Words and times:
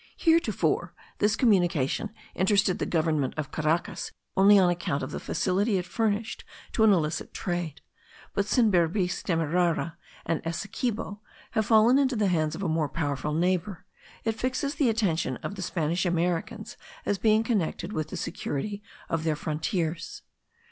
Heretofore 0.17 0.95
this 1.19 1.35
communication 1.35 2.09
interested 2.33 2.79
the 2.79 2.87
government 2.87 3.35
of 3.37 3.51
Caracas 3.51 4.11
only 4.35 4.57
on 4.57 4.71
account 4.71 5.03
of 5.03 5.11
the 5.11 5.19
facility 5.19 5.77
it 5.77 5.85
furnished 5.85 6.43
to 6.71 6.83
an 6.83 6.91
illicit 6.91 7.35
trade; 7.35 7.81
but 8.33 8.47
since 8.47 8.71
Berbice, 8.71 9.21
Demerara, 9.21 9.99
and 10.25 10.41
Essequibo 10.43 11.21
have 11.51 11.67
fallen 11.67 11.99
into 11.99 12.15
the 12.15 12.29
hands 12.29 12.55
of 12.55 12.63
a 12.63 12.67
more 12.67 12.89
powerful 12.89 13.35
neighbour, 13.35 13.85
it 14.23 14.31
fixes 14.33 14.73
the 14.73 14.89
attention 14.89 15.37
of 15.43 15.53
the 15.53 15.61
Spanish 15.61 16.03
Americans 16.03 16.77
as 17.05 17.19
being 17.19 17.43
connected 17.43 17.93
with 17.93 18.07
the 18.07 18.17
security 18.17 18.81
of 19.07 19.23
their 19.23 19.35
frontiers. 19.35 20.23